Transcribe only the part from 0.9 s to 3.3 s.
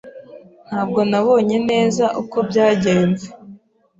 nabonye neza uko byagenze.